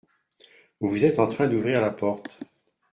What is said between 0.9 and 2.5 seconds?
êtes en train d’ouvrir la porte.